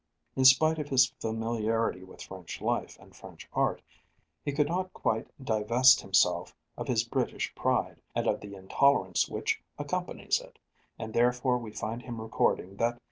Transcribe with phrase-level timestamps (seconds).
[0.35, 3.83] In spite of his familiarity with French life and French art,
[4.43, 9.61] he could not quite divest himself of his British pride, and of the intolerance which
[9.77, 10.57] accompanies it,
[10.97, 12.99] and therefore we find him recording that M.